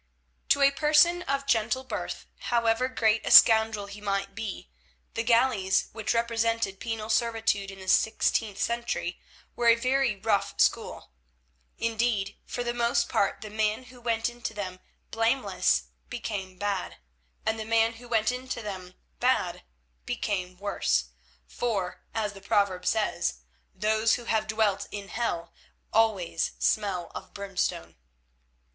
[0.49, 4.71] To a person of gentle birth, however great a scoundrel he might be,
[5.13, 9.21] the galleys, which represented penal servitude in the sixteenth century,
[9.55, 11.11] were a very rough school.
[11.77, 14.79] Indeed for the most part the man who went into them
[15.11, 16.97] blameless became bad,
[17.45, 19.61] and the man who went into them bad
[20.07, 21.09] became worse,
[21.45, 23.35] for, as the proverb says,
[23.75, 25.53] those who have dwelt in hell
[25.93, 27.97] always smell of brimstone.